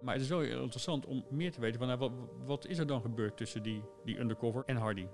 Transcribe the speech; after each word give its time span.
Maar 0.00 0.14
het 0.14 0.22
is 0.22 0.28
wel 0.28 0.40
heel 0.40 0.62
interessant 0.62 1.06
om 1.06 1.24
meer 1.30 1.52
te 1.52 1.60
weten 1.60 1.78
van 1.78 1.88
nou, 1.88 2.10
wat, 2.44 2.66
is 2.66 2.78
er 2.78 2.86
dan 2.86 3.00
gebeurd 3.00 3.36
tussen 3.36 3.62
die, 3.62 3.82
die 4.04 4.18
undercover 4.18 4.62
en 4.66 4.76
Hardy? 4.76 5.06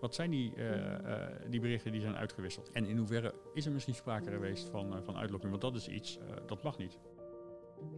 Wat 0.00 0.14
zijn 0.14 0.30
die, 0.30 0.52
uh, 0.56 0.70
uh, 0.70 1.26
die 1.48 1.60
berichten 1.60 1.92
die 1.92 2.00
zijn 2.00 2.16
uitgewisseld? 2.16 2.70
En 2.72 2.86
in 2.86 2.96
hoeverre 2.96 3.34
is 3.54 3.66
er 3.66 3.72
misschien 3.72 3.94
sprake 3.94 4.30
geweest 4.30 4.68
van, 4.68 4.96
uh, 4.96 4.98
van 5.04 5.16
uitlokking? 5.16 5.50
Want 5.50 5.62
dat 5.62 5.74
is 5.74 5.88
iets, 5.88 6.18
dat 6.46 6.62
mag 6.62 6.78
niet. 6.78 6.98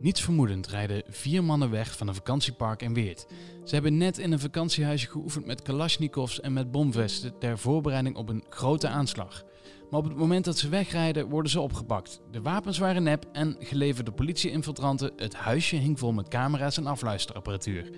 Niets 0.00 0.22
vermoedend 0.22 0.66
rijden 0.66 1.02
vier 1.08 1.44
mannen 1.44 1.70
weg 1.70 1.96
van 1.96 2.08
een 2.08 2.14
vakantiepark 2.14 2.82
in 2.82 2.94
Weert. 2.94 3.26
Ze 3.64 3.74
hebben 3.74 3.96
net 3.96 4.18
in 4.18 4.32
een 4.32 4.38
vakantiehuisje 4.38 5.08
geoefend 5.08 5.46
met 5.46 5.62
kalasjnikovs 5.62 6.40
en 6.40 6.52
met 6.52 6.70
bomvesten 6.70 7.38
ter 7.38 7.58
voorbereiding 7.58 8.16
op 8.16 8.28
een 8.28 8.44
grote 8.48 8.88
aanslag. 8.88 9.44
Maar 9.90 10.00
op 10.00 10.06
het 10.06 10.16
moment 10.16 10.44
dat 10.44 10.58
ze 10.58 10.68
wegrijden 10.68 11.28
worden 11.28 11.50
ze 11.50 11.60
opgepakt. 11.60 12.20
De 12.30 12.42
wapens 12.42 12.78
waren 12.78 13.02
nep 13.02 13.24
en 13.32 13.56
geleverde 13.58 14.12
politie-infiltranten. 14.12 15.12
Het 15.16 15.34
huisje 15.34 15.76
hing 15.76 15.98
vol 15.98 16.12
met 16.12 16.28
camera's 16.28 16.76
en 16.76 16.86
afluisterapparatuur. 16.86 17.90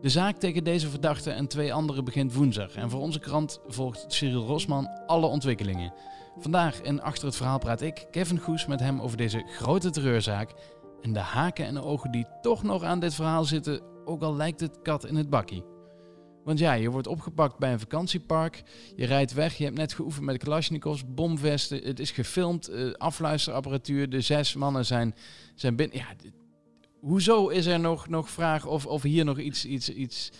De 0.00 0.08
zaak 0.08 0.36
tegen 0.36 0.64
deze 0.64 0.88
verdachte 0.88 1.30
en 1.30 1.46
twee 1.46 1.72
anderen 1.72 2.04
begint 2.04 2.34
woensdag 2.34 2.74
en 2.74 2.90
voor 2.90 3.00
onze 3.00 3.18
krant 3.18 3.60
volgt 3.66 4.04
Cyril 4.08 4.46
Rosman 4.46 4.88
alle 5.06 5.26
ontwikkelingen. 5.26 5.92
Vandaag 6.38 6.80
in 6.80 7.02
Achter 7.02 7.26
het 7.26 7.36
Verhaal 7.36 7.58
praat 7.58 7.80
ik, 7.80 8.06
Kevin 8.10 8.38
Goes, 8.38 8.66
met 8.66 8.80
hem 8.80 9.00
over 9.00 9.16
deze 9.16 9.44
grote 9.46 9.90
terreurzaak 9.90 10.54
en 11.02 11.12
de 11.12 11.18
haken 11.18 11.66
en 11.66 11.80
ogen 11.80 12.10
die 12.10 12.26
toch 12.40 12.62
nog 12.62 12.82
aan 12.82 13.00
dit 13.00 13.14
verhaal 13.14 13.44
zitten, 13.44 13.80
ook 14.04 14.22
al 14.22 14.36
lijkt 14.36 14.60
het 14.60 14.82
kat 14.82 15.06
in 15.06 15.16
het 15.16 15.30
bakkie. 15.30 15.75
Want 16.46 16.58
ja, 16.58 16.72
je 16.72 16.90
wordt 16.90 17.06
opgepakt 17.06 17.58
bij 17.58 17.72
een 17.72 17.80
vakantiepark, 17.80 18.62
je 18.96 19.06
rijdt 19.06 19.32
weg, 19.32 19.54
je 19.54 19.64
hebt 19.64 19.76
net 19.76 19.92
geoefend 19.92 20.24
met 20.24 20.38
Kalashnikovs, 20.38 21.14
bomvesten, 21.14 21.82
het 21.82 22.00
is 22.00 22.10
gefilmd, 22.10 22.70
uh, 22.70 22.92
afluisterapparatuur, 22.92 24.08
de 24.10 24.20
zes 24.20 24.54
mannen 24.54 24.84
zijn, 24.84 25.14
zijn 25.54 25.76
binnen. 25.76 25.96
Ja, 25.96 26.06
hoezo 27.00 27.48
is 27.48 27.66
er 27.66 27.80
nog, 27.80 28.08
nog 28.08 28.30
vraag 28.30 28.66
of, 28.66 28.86
of 28.86 29.02
hier 29.02 29.24
nog 29.24 29.38
iets, 29.38 29.64
iets, 29.64 29.88
iets, 29.88 30.30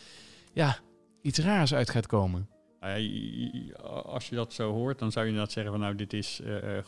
ja, 0.52 0.78
iets 1.22 1.38
raars 1.38 1.74
uit 1.74 1.90
gaat 1.90 2.06
komen? 2.06 2.48
Nou 2.80 3.72
als 4.02 4.28
je 4.28 4.34
dat 4.34 4.52
zo 4.52 4.72
hoort, 4.72 4.98
dan 4.98 5.12
zou 5.12 5.24
je 5.24 5.30
inderdaad 5.30 5.54
zeggen 5.54 5.72
van 5.72 5.80
nou, 5.80 5.94
dit 5.94 6.12
is 6.12 6.40
uh, 6.44 6.78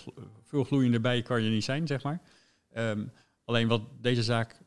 veel 0.43 0.65
gloeiende 0.65 1.01
bij 1.01 1.23
kan 1.23 1.43
je 1.43 1.51
niet 1.51 1.65
zijn, 1.65 1.87
zeg 1.87 2.03
maar. 2.03 2.21
Um, 2.77 3.13
alleen 3.45 3.69
wat 3.69 3.83
deze 4.01 4.23
zaak 4.23 4.61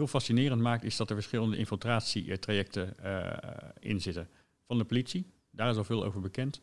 heel 0.00 0.08
fascinerend 0.08 0.60
maakt, 0.60 0.84
is 0.84 0.96
dat 0.96 1.08
er 1.08 1.14
verschillende 1.14 1.56
infiltratietrajecten 1.56 2.96
uh, 3.04 3.32
in 3.78 4.00
zitten. 4.00 4.28
Van 4.66 4.78
de 4.78 4.84
politie, 4.84 5.26
daar 5.50 5.70
is 5.70 5.76
al 5.76 5.84
veel 5.84 6.04
over 6.04 6.20
bekend. 6.20 6.60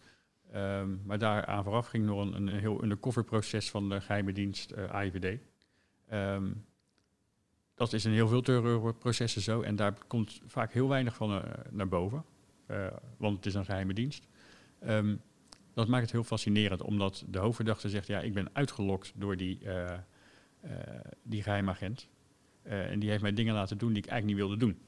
Um, 0.55 1.01
maar 1.05 1.17
daaraan 1.17 1.63
vooraf 1.63 1.87
ging 1.87 2.05
nog 2.05 2.19
een, 2.19 2.33
een 2.33 2.59
heel 2.59 2.83
undercover 2.83 3.23
proces 3.23 3.69
van 3.69 3.89
de 3.89 4.01
geheime 4.01 4.33
dienst 4.33 4.71
uh, 4.71 4.89
AIVD. 4.89 5.23
Um, 5.23 5.39
ehm, 6.07 6.51
dat 7.75 7.93
is 7.93 8.05
in 8.05 8.11
heel 8.11 8.27
veel 8.27 8.41
terreurprocessen 8.41 9.41
zo 9.41 9.61
en 9.61 9.75
daar 9.75 9.93
komt 10.07 10.41
vaak 10.45 10.73
heel 10.73 10.87
weinig 10.87 11.15
van 11.15 11.31
uh, 11.31 11.41
naar 11.69 11.87
boven, 11.87 12.25
want 13.17 13.35
het 13.35 13.45
is 13.45 13.53
een 13.53 13.65
geheime 13.65 13.93
dienst. 13.93 14.27
Um, 14.87 15.21
dat 15.73 15.87
maakt 15.87 16.03
het 16.03 16.11
heel 16.11 16.23
fascinerend, 16.23 16.81
omdat 16.81 17.23
de 17.27 17.39
hoofdverdachte 17.39 17.89
zegt, 17.89 18.07
ja, 18.07 18.19
ik 18.19 18.33
ben 18.33 18.49
uitgelokt 18.53 19.11
door 19.15 19.37
die, 19.37 19.59
die 21.23 21.43
geheimagent. 21.43 22.09
En 22.67 22.99
die 22.99 23.09
heeft 23.09 23.21
mij 23.21 23.33
dingen 23.33 23.53
laten 23.53 23.77
doen 23.77 23.93
die 23.93 24.03
ik 24.03 24.09
eigenlijk 24.09 24.39
niet 24.39 24.47
wilde 24.47 24.65
doen. 24.65 24.79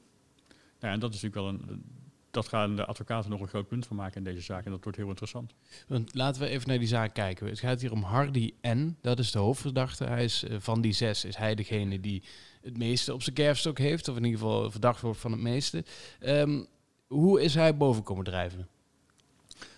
Nou, 0.80 0.94
en 0.94 1.00
dat 1.00 1.14
is 1.14 1.22
natuurlijk 1.22 1.62
wel 1.62 1.76
een, 1.76 1.84
dat 2.32 2.48
gaan 2.48 2.76
de 2.76 2.86
advocaten 2.86 3.30
nog 3.30 3.42
een 3.42 3.48
groot 3.48 3.68
punt 3.68 3.88
van 3.88 3.96
maken 3.96 4.18
in 4.18 4.24
deze 4.24 4.42
zaak. 4.42 4.66
En 4.66 4.72
dat 4.72 4.84
wordt 4.84 4.98
heel 4.98 5.08
interessant. 5.08 5.54
Want 5.88 6.16
laten 6.16 6.42
we 6.42 6.48
even 6.48 6.68
naar 6.68 6.80
die 6.80 6.88
zaak 6.88 7.14
kijken. 7.14 7.48
Het 7.48 7.60
gaat 7.60 7.82
hier 7.82 7.92
om 7.92 8.04
Hardy 8.04 8.54
N. 8.68 8.98
Dat 9.02 9.20
is 9.20 9.32
de 9.32 9.40
hoofdverdachte. 9.40 10.04
Hij 10.04 10.24
is 10.24 10.46
van 10.58 10.82
die 10.82 10.94
zes 10.94 11.26
is 11.26 11.36
hij 11.36 11.56
degene 11.56 12.00
die 12.00 12.24
het 12.62 12.78
meeste 12.78 13.14
op 13.14 13.22
zijn 13.22 13.36
kerfstok 13.36 13.78
heeft. 13.78 14.08
Of 14.08 14.18
in 14.18 14.24
ieder 14.24 14.40
geval 14.40 14.72
verdacht 14.72 15.02
wordt 15.02 15.20
van 15.20 15.32
het 15.32 15.42
meeste. 15.42 15.84
Um, 16.22 16.68
hoe 17.08 17.42
is 17.42 17.56
hij 17.56 17.78
boven 17.78 18.04
komen 18.04 18.24
drijven? 18.24 18.68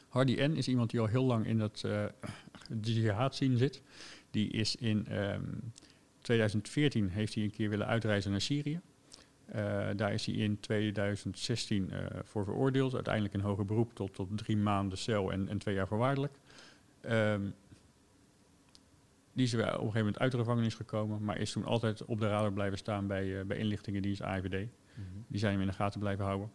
Hardy 0.08 0.34
N. 0.34 0.56
is 0.56 0.68
iemand 0.68 0.90
die 0.90 1.00
al 1.00 1.06
heel 1.06 1.24
lang 1.24 1.46
in 1.46 1.58
dat 1.58 1.84
uh, 1.86 2.06
jihad 2.82 3.36
zien 3.36 3.58
zit. 3.58 3.82
Die 4.32 4.50
is 4.50 4.76
in 4.76 5.18
um, 5.18 5.74
2014 6.32 7.10
heeft 7.10 7.34
hij 7.36 7.44
een 7.44 7.52
keer 7.52 7.70
willen 7.70 7.88
uitreizen 7.88 8.32
naar 8.32 8.42
Syrië. 8.42 8.80
Uh, 9.56 9.88
daar 9.96 10.14
is 10.14 10.26
hij 10.26 10.36
in 10.36 10.60
2016 10.60 11.90
uh, 11.92 11.98
voor 12.24 12.44
veroordeeld. 12.44 12.94
Uiteindelijk 12.94 13.34
een 13.34 13.42
hoger 13.42 13.66
beroep 13.66 13.94
tot, 13.94 14.14
tot 14.14 14.38
drie 14.38 14.58
maanden 14.58 14.98
cel 14.98 15.32
en, 15.32 15.48
en 15.48 15.58
twee 15.58 15.76
jaar 15.76 15.88
voorwaardelijk. 15.88 16.34
Um, 17.10 17.54
die 19.34 19.46
is 19.46 19.54
op 19.54 19.60
een 19.60 19.68
gegeven 19.68 19.98
moment 19.98 20.20
uit 20.20 20.32
de 20.32 20.38
gevangenis 20.38 20.76
gekomen, 20.76 21.24
maar 21.24 21.38
is 21.38 21.52
toen 21.52 21.66
altijd 21.66 22.06
op 22.06 22.20
de 22.20 22.28
radar 22.28 22.54
blijven 22.54 22.78
staan 22.78 23.08
bij, 23.08 23.26
uh, 23.26 23.44
bij 23.46 23.58
inlichtingendienst 23.58 24.22
AIVD. 24.22 24.52
Mm 24.54 24.70
-hmm. 24.96 25.26
Die 25.28 25.40
zijn 25.40 25.52
hem 25.52 25.62
in 25.62 25.68
de 25.68 25.74
gaten 25.74 26.00
blijven 26.00 26.26
houden. 26.26 26.52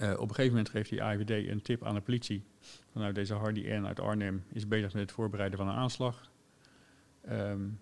Uh, 0.00 0.10
op 0.10 0.28
een 0.28 0.34
gegeven 0.34 0.48
moment 0.48 0.68
geeft 0.68 0.90
die 0.90 1.02
AIVD 1.02 1.48
een 1.48 1.62
tip 1.62 1.84
aan 1.84 1.94
de 1.94 2.00
politie. 2.00 2.44
Vanuit 2.92 3.14
deze 3.14 3.34
Hardy 3.34 3.60
N 3.60 3.84
uit 3.84 4.00
Arnhem 4.00 4.44
is 4.52 4.68
bezig 4.68 4.92
met 4.92 5.02
het 5.02 5.12
voorbereiden 5.12 5.58
van 5.58 5.68
een 5.68 5.74
aanslag. 5.74 6.30
Um, 7.30 7.78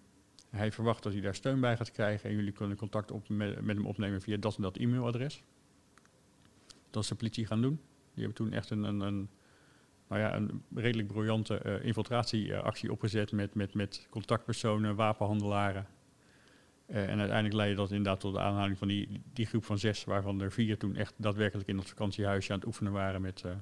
hij 0.56 0.72
verwacht 0.72 1.02
dat 1.02 1.12
hij 1.12 1.20
daar 1.22 1.34
steun 1.34 1.60
bij 1.60 1.76
gaat 1.76 1.90
krijgen 1.90 2.30
en 2.30 2.36
jullie 2.36 2.52
kunnen 2.52 2.76
contact 2.76 3.10
op 3.10 3.28
met, 3.28 3.54
hem 3.66 3.86
opnemen 3.86 4.20
via 4.20 4.36
dat 4.36 4.56
en 4.56 4.62
dat 4.62 4.76
e-mailadres. 4.76 5.42
Dat 6.90 7.02
is 7.02 7.08
de 7.08 7.14
politie 7.14 7.46
gaan 7.46 7.62
doen. 7.62 7.80
Die 8.14 8.24
hebben 8.24 8.34
toen 8.34 8.52
echt 8.52 8.70
een, 8.70 8.82
een, 8.82 9.00
een 9.00 9.28
nou 10.08 10.20
ja, 10.20 10.34
een 10.34 10.62
redelijk 10.74 11.08
briljante 11.08 11.62
uh, 11.66 11.84
infiltratieactie 11.84 12.92
opgezet 12.92 13.32
met, 13.32 13.54
met, 13.54 13.74
met 13.74 14.06
contactpersonen, 14.10 14.94
wapenhandelaren. 14.94 15.86
Uh, 16.88 17.08
en 17.08 17.18
uiteindelijk 17.18 17.54
leidde 17.54 17.76
dat 17.76 17.90
inderdaad 17.90 18.20
tot 18.20 18.34
de 18.34 18.40
aanhouding 18.40 18.78
van 18.78 18.88
die, 18.88 19.22
die 19.32 19.46
groep 19.46 19.64
van 19.64 19.78
zes, 19.78 20.04
waarvan 20.04 20.40
er 20.40 20.52
vier 20.52 20.78
toen 20.78 20.96
echt 20.96 21.14
daadwerkelijk 21.16 21.68
in 21.68 21.76
dat 21.76 21.88
vakantiehuisje 21.88 22.52
aan 22.52 22.58
het 22.58 22.66
oefenen 22.66 22.92
waren 22.92 23.20
met 23.20 23.42
uh, 23.46 23.52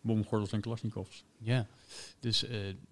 bomgordels 0.00 0.52
en 0.52 0.60
klasnikovs. 0.60 1.24
Ja, 1.38 1.66
dus 2.20 2.44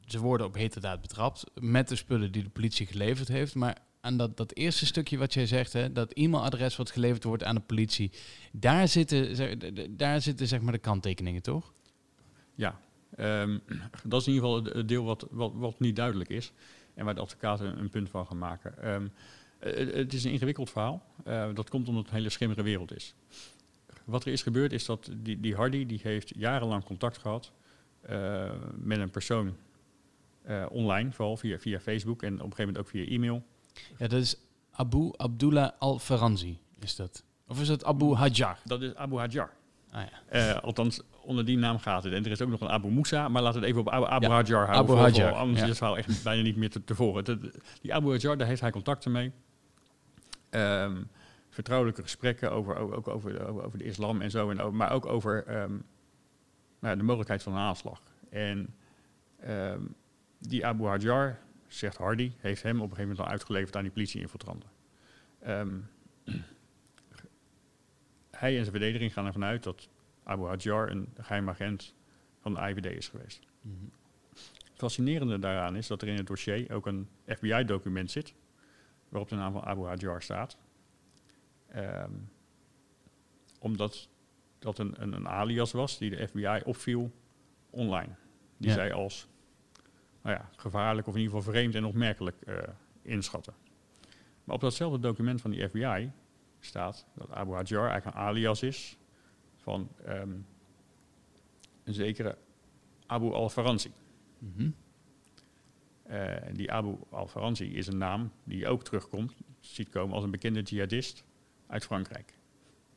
ze 0.07 0.19
worden 0.19 0.47
op 0.47 0.55
heterdaad 0.55 1.01
betrapt 1.01 1.45
met 1.61 1.89
de 1.89 1.97
spullen 1.97 2.33
die 2.33 2.43
de 2.43 2.49
politie 2.49 2.87
geleverd 2.87 3.29
heeft. 3.29 3.55
Maar 3.55 3.77
aan 4.01 4.17
dat, 4.17 4.37
dat 4.37 4.55
eerste 4.55 4.87
stukje 4.87 5.19
wat 5.19 5.35
jij 5.35 5.47
zegt, 5.47 5.73
hè, 5.73 5.93
dat 5.93 6.13
e-mailadres 6.13 6.77
wat 6.77 6.91
geleverd 6.91 7.25
wordt 7.25 7.45
aan 7.45 7.55
de 7.55 7.61
politie, 7.61 8.13
daar 8.53 8.89
zitten, 8.89 9.97
daar 9.97 10.21
zitten 10.21 10.49
zeg 10.49 10.61
maar 10.61 10.73
de 10.73 10.79
kanttekeningen, 10.79 11.43
toch? 11.43 11.73
Ja, 12.55 12.81
um, 13.19 13.63
dat 14.05 14.21
is 14.21 14.27
in 14.27 14.33
ieder 14.33 14.49
geval 14.49 14.65
het 14.65 14.89
deel 14.89 15.05
wat, 15.05 15.27
wat, 15.31 15.53
wat 15.55 15.81
niet 15.81 15.97
duidelijk 15.97 16.31
is 16.31 16.53
en 16.95 17.05
waar 17.05 17.15
de 17.15 17.21
advocaten 17.21 17.79
een 17.79 17.91
punt 17.91 18.11
van 18.11 18.27
gaan 18.27 18.39
maken. 18.39 18.93
Um, 18.95 19.13
het, 19.59 19.95
het 19.95 20.13
is 20.13 20.25
een 20.25 20.33
ingewikkeld 20.33 20.71
verhaal. 20.71 21.03
Uh, 21.27 21.55
dat 21.55 21.71
komt 21.71 21.89
omdat 21.89 22.03
het 22.03 22.13
een 22.13 22.19
hele 22.19 22.31
schimmere 22.31 22.63
wereld 22.63 22.95
is. 22.95 23.15
Wat 24.07 24.25
er 24.25 24.33
is 24.33 24.43
gebeurd 24.43 24.73
is 24.73 24.85
dat 24.85 25.11
die, 25.17 25.41
die 25.41 25.55
Hardy 25.55 25.87
die 25.87 26.01
heeft 26.03 26.33
jarenlang 26.37 26.85
contact 26.85 27.19
gehad 27.19 27.53
uh, 28.11 28.51
met 28.75 28.99
een 28.99 29.11
persoon 29.11 29.57
uh, 30.49 30.67
online, 30.71 31.13
vooral 31.13 31.37
via, 31.37 31.59
via 31.59 31.81
Facebook 31.81 32.23
en 32.23 32.33
op 32.33 32.39
een 32.39 32.57
gegeven 32.57 32.67
moment 32.67 32.79
ook 32.79 32.89
via 32.89 33.07
e-mail. 33.07 33.43
Ja, 33.99 34.07
dat 34.07 34.21
is 34.21 34.37
Abu 34.71 35.13
Abdullah 35.17 35.71
al-Faranzi, 35.79 36.59
is 36.79 36.97
dat? 36.97 37.25
Of 37.49 37.61
is 37.61 37.67
dat 37.67 37.85
Abu 37.85 38.15
Hajar? 38.15 38.59
Dat 38.65 38.83
is 38.83 38.95
Abu 38.95 39.17
Hajar. 39.17 39.51
Ah, 39.91 40.03
ja. 40.31 40.55
uh, 40.55 40.63
althans, 40.63 41.01
onder 41.23 41.45
die 41.45 41.59
naam 41.59 41.79
gaat 41.79 42.05
het. 42.05 42.13
En 42.13 42.25
er 42.25 42.31
is 42.31 42.43
ook 42.43 42.49
nog 42.49 42.61
een 42.61 42.69
Abu 42.69 42.89
Musa, 42.89 43.29
maar 43.29 43.43
laten 43.43 43.61
we 43.61 43.67
het 43.67 43.77
even 43.77 43.87
op 43.87 43.95
Abu, 43.95 44.07
Abu 44.07 44.27
ja, 44.27 44.33
Hajar 44.33 44.67
houden. 44.67 44.97
Abu 44.97 45.11
Hajar. 45.11 45.33
Anders 45.33 45.59
ja. 45.59 45.63
is 45.63 45.69
het 45.69 45.79
verhaal 45.79 45.97
echt 45.97 46.23
bijna 46.23 46.43
niet 46.43 46.57
meer 46.57 46.71
te, 46.71 46.85
te 46.85 47.53
die 47.81 47.95
Abu 47.95 48.09
Hajar, 48.09 48.37
daar 48.37 48.47
heeft 48.47 48.61
hij 48.61 48.71
contacten 48.71 49.13
mee. 49.13 49.33
Um, 50.51 51.09
vertrouwelijke 51.57 52.03
gesprekken 52.03 52.53
over, 52.53 52.77
ook 52.77 53.09
over, 53.09 53.49
over, 53.49 53.65
over 53.65 53.79
de 53.79 53.85
islam 53.85 54.21
en 54.21 54.31
zo. 54.31 54.51
En 54.51 54.61
over, 54.61 54.77
maar 54.77 54.93
ook 54.93 55.07
over 55.07 55.61
um, 55.63 55.85
nou, 56.79 56.97
de 56.97 57.03
mogelijkheid 57.03 57.43
van 57.43 57.53
een 57.53 57.59
aanslag. 57.59 58.03
En 58.31 58.75
um, 59.49 59.95
die 60.39 60.67
Abu 60.67 60.85
Hajar, 60.85 61.39
zegt 61.67 61.97
Hardy, 61.97 62.33
heeft 62.37 62.63
hem 62.63 62.77
op 62.77 62.83
een 62.83 62.89
gegeven 62.89 63.09
moment 63.09 63.27
al 63.27 63.33
uitgeleverd 63.33 63.77
aan 63.77 63.83
die 63.83 63.93
politie-infiltranten. 63.93 64.71
Um, 65.47 65.89
hij 68.31 68.57
en 68.57 68.65
zijn 68.65 68.71
verdediging 68.71 69.13
gaan 69.13 69.27
ervan 69.27 69.45
uit 69.45 69.63
dat 69.63 69.89
Abu 70.25 70.45
Hajar 70.45 70.91
een 70.91 71.09
geheim 71.21 71.49
agent 71.49 71.95
van 72.41 72.55
de 72.55 72.61
IVD 72.61 72.87
is 72.87 73.09
geweest. 73.09 73.47
Mm 73.61 73.77
-hmm. 73.79 73.93
Het 74.71 74.85
fascinerende 74.85 75.39
daaraan 75.39 75.77
is 75.77 75.87
dat 75.87 76.03
er 76.03 76.09
in 76.09 76.17
het 76.17 76.27
dossier 76.27 76.73
ook 76.73 76.87
een 76.87 77.09
FBI-document 77.27 78.11
zit, 78.11 78.35
waarop 79.09 79.29
de 79.29 79.37
naam 79.37 79.53
van 79.53 79.65
Abu 79.65 79.85
Hajar 79.85 80.23
staat. 80.23 80.57
Um, 81.77 82.29
omdat 83.59 84.09
dat 84.59 84.79
een, 84.79 85.03
een, 85.03 85.13
een, 85.13 85.29
alias 85.29 85.73
was 85.73 85.99
die 85.99 86.11
de 86.11 86.29
FBI 86.29 86.61
opviel 86.65 87.13
online. 87.71 88.15
Die 88.57 88.69
ja. 88.69 88.75
zij 88.75 88.93
als 88.93 89.29
nou 90.23 90.37
ja, 90.37 90.51
gevaarlijk 90.57 91.07
of 91.07 91.15
in 91.15 91.21
ieder 91.21 91.37
geval 91.37 91.53
vreemd 91.53 91.75
en 91.75 91.85
opmerkelijk 91.85 92.37
uh, 92.47 92.59
inschatten. 93.03 93.55
Maar 94.45 94.55
op 94.55 94.61
datzelfde 94.61 94.99
document 94.99 95.41
van 95.41 95.51
die 95.51 95.69
FBI 95.69 96.11
staat 96.61 97.07
dat 97.15 97.31
Abu 97.31 97.53
Hajar 97.53 97.89
eigenlijk 97.89 98.17
een 98.17 98.23
alias 98.23 98.63
is 98.63 98.99
van 99.57 99.89
um, 100.09 100.47
een 101.85 101.95
zekere 101.95 102.39
Abu 103.07 103.33
al-Faransi. 103.33 103.93
Mm 104.39 104.53
-hmm. 104.57 104.75
Uh, 106.11 106.37
die 106.53 106.73
Abu 106.73 106.97
al-Faranzi 107.11 107.65
is 107.65 107.87
een 107.87 107.99
naam 107.99 108.33
die 108.45 108.69
ook 108.69 108.85
terugkomt, 108.85 109.35
ziet 109.61 109.89
komen 109.89 110.15
als 110.15 110.25
een 110.25 110.31
bekende 110.31 110.63
jihadist 110.63 111.25
uit 111.67 111.85
Frankrijk. 111.85 112.39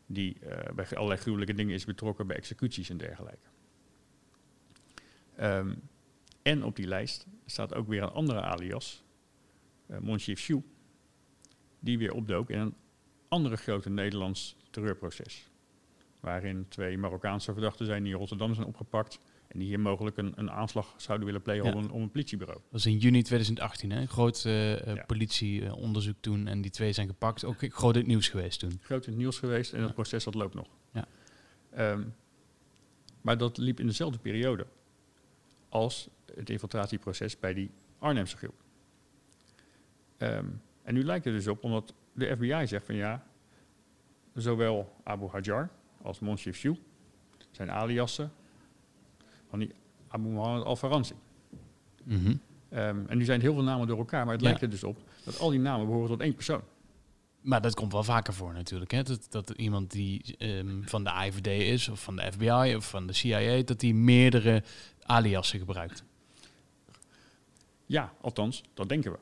Die 0.05 0.37
uh, 0.43 0.49
bij 0.75 0.87
allerlei 0.93 1.19
gruwelijke 1.19 1.53
dingen 1.53 1.73
is 1.73 1.85
betrokken 1.85 2.27
bij 2.27 2.35
executies 2.35 2.89
en 2.89 2.97
dergelijke. 2.97 3.47
Um, 5.41 5.81
en 6.41 6.63
op 6.63 6.75
die 6.75 6.87
lijst 6.87 7.25
staat 7.45 7.73
ook 7.73 7.87
weer 7.87 8.03
een 8.03 8.09
andere 8.09 8.41
alias, 8.41 9.03
uh, 9.87 9.97
Monchief 9.97 10.41
Chou, 10.41 10.63
die 11.79 11.97
weer 11.97 12.13
opdook 12.13 12.49
in 12.49 12.59
een 12.59 12.75
andere 13.27 13.55
grote 13.55 13.89
Nederlands 13.89 14.57
terreurproces. 14.69 15.49
Waarin 16.19 16.65
twee 16.67 16.97
Marokkaanse 16.97 17.53
verdachten 17.53 17.85
zijn 17.85 18.03
die 18.03 18.11
in 18.11 18.19
Rotterdam 18.19 18.53
zijn 18.53 18.67
opgepakt. 18.67 19.19
En 19.49 19.59
die 19.59 19.67
hier 19.67 19.79
mogelijk 19.79 20.17
een, 20.17 20.33
een 20.35 20.51
aanslag 20.51 20.93
zouden 20.97 21.25
willen 21.25 21.41
plegen 21.41 21.65
ja. 21.65 21.73
om, 21.73 21.83
een, 21.83 21.91
om 21.91 22.01
een 22.01 22.11
politiebureau. 22.11 22.59
Dat 22.61 22.71
was 22.71 22.85
in 22.85 22.97
juni 22.97 23.21
2018, 23.21 23.91
hè? 23.91 24.01
Een 24.01 24.07
groot 24.07 24.43
uh, 24.45 24.85
ja. 24.85 25.03
politieonderzoek 25.07 26.15
toen. 26.19 26.47
En 26.47 26.61
die 26.61 26.71
twee 26.71 26.93
zijn 26.93 27.07
gepakt. 27.07 27.45
Ook 27.45 27.57
groot 27.59 27.93
in 27.93 27.99
het 27.99 28.09
nieuws 28.09 28.29
geweest 28.29 28.59
toen. 28.59 28.79
Groot 28.81 29.05
in 29.05 29.11
het 29.11 29.21
nieuws 29.21 29.37
geweest 29.39 29.73
en 29.73 29.81
het 29.81 29.93
proces 29.93 30.23
dat 30.23 30.33
loopt 30.33 30.53
nog. 30.53 30.67
Ja. 30.91 31.07
Ehm, 31.69 32.03
maar 33.21 33.37
dat 33.37 33.57
liep 33.57 33.79
in 33.79 33.87
dezelfde 33.87 34.19
periode 34.19 34.67
als 35.69 36.09
het 36.35 36.49
infiltratieproces 36.49 37.39
bij 37.39 37.53
die 37.53 37.71
Arnhemse 37.99 38.37
groep. 38.37 38.63
Ehm, 40.17 40.45
en 40.83 40.93
nu 40.93 41.03
lijkt 41.03 41.25
het 41.25 41.33
dus 41.33 41.47
op, 41.47 41.63
omdat 41.63 41.93
de 42.13 42.35
FBI 42.35 42.67
zegt 42.67 42.85
van 42.85 42.95
ja, 42.95 43.25
zowel 44.33 44.95
Abu 45.03 45.27
Hajar 45.27 45.69
als 46.01 46.19
Monchief 46.19 46.59
Chou 46.59 46.77
zijn 47.51 47.71
aliassen 47.71 48.31
van 49.49 49.59
die 49.59 49.71
Abu 50.07 50.27
Muhammad 50.27 50.65
al-Faranzi. 50.65 51.13
Mhm. 52.03 52.35
Ehm, 52.69 52.97
en 53.07 53.17
nu 53.17 53.23
zijn 53.23 53.41
heel 53.41 53.53
veel 53.53 53.63
namen 53.63 53.87
door 53.87 53.97
elkaar, 53.97 54.23
maar 54.25 54.33
het 54.33 54.41
Ja. 54.43 54.47
lijkt 54.47 54.63
er 54.63 54.69
dus 54.69 54.83
op 54.83 54.97
dat 55.23 55.39
al 55.39 55.49
die 55.49 55.59
namen 55.59 55.85
behoren 55.85 56.07
tot 56.09 56.19
één 56.21 56.33
persoon. 56.35 56.61
Maar 57.41 57.61
dat 57.61 57.75
komt 57.75 57.91
wel 57.91 58.03
vaker 58.03 58.33
voor 58.33 58.53
natuurlijk. 58.53 58.91
Hè? 58.91 59.03
Dat, 59.03 59.27
dat 59.29 59.49
iemand 59.49 59.91
die 59.91 60.35
ehm, 60.37 60.81
van 60.83 61.03
de 61.03 61.09
IVD 61.25 61.47
is, 61.47 61.89
of 61.89 62.03
van 62.03 62.15
de 62.15 62.31
FBI, 62.31 62.75
of 62.75 62.89
van 62.89 63.07
de 63.07 63.13
CIA, 63.13 63.61
dat 63.63 63.79
die 63.79 63.93
meerdere 63.95 64.63
aliassen 65.03 65.59
gebruikt. 65.59 66.03
Ja, 67.85 68.13
althans, 68.21 68.63
dat 68.73 68.89
denken 68.89 69.11
we. 69.11 69.17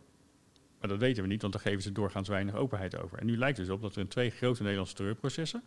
Maar 0.79 0.89
dat 0.89 0.99
weten 0.99 1.23
we 1.23 1.29
niet, 1.29 1.41
want 1.41 1.53
daar 1.53 1.61
geven 1.61 1.81
ze 1.81 1.91
doorgaans 1.91 2.27
weinig 2.27 2.55
openheid 2.55 2.97
over. 2.97 3.17
En 3.19 3.25
nu 3.25 3.37
lijkt 3.37 3.57
het 3.57 3.65
dus 3.65 3.75
op 3.75 3.81
dat 3.81 3.95
er 3.95 4.01
in 4.01 4.07
twee 4.07 4.29
grote 4.29 4.61
Nederlandse 4.61 4.95
terreurprocessen 4.95 5.63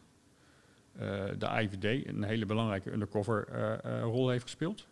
de 1.38 1.46
IVD 1.60 2.06
een 2.06 2.22
hele 2.22 2.46
belangrijke 2.46 2.92
undercover 2.92 3.48
eh, 3.48 3.72
eh, 3.84 4.02
rol 4.02 4.28
heeft 4.28 4.42
gespeeld. 4.42 4.86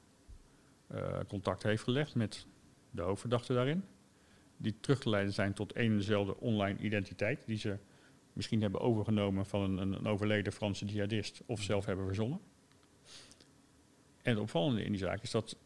Eh, 0.86 1.18
contact 1.28 1.62
heeft 1.62 1.82
gelegd 1.82 2.14
met 2.14 2.46
de 2.90 3.02
hoofdverdachten 3.02 3.54
daarin. 3.54 3.84
Die 4.56 4.74
terug 4.80 5.00
te 5.00 5.10
leiden 5.10 5.32
zijn 5.32 5.52
tot 5.52 5.72
één 5.72 5.90
en 5.90 5.96
dezelfde 5.96 6.36
online 6.36 6.78
identiteit. 6.78 7.46
Die 7.46 7.58
ze 7.58 7.76
misschien 8.32 8.62
hebben 8.62 8.80
overgenomen 8.80 9.46
van 9.46 9.60
een, 9.60 9.78
een, 9.78 9.92
een 9.92 10.06
overleden 10.06 10.52
Franse 10.52 10.84
jihadist 10.84 11.42
of 11.46 11.62
zelf 11.62 11.84
hebben 11.84 12.06
verzonnen. 12.06 12.40
En 14.22 14.30
het 14.34 14.38
opvallende 14.42 14.82
in 14.84 14.90
die 14.92 15.00
zaak 15.00 15.22
is 15.22 15.30
dat 15.30 15.56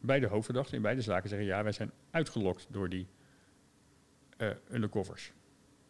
beide 0.00 0.26
hoofdverdachten 0.26 0.76
in 0.76 0.82
beide 0.82 1.00
zaken 1.00 1.28
zeggen: 1.28 1.46
ja, 1.46 1.62
wij 1.62 1.72
zijn 1.72 1.90
uitgelokt 2.10 2.66
door 2.70 2.88
die 2.88 3.06
eh, 4.36 4.48
undercovers. 4.70 5.32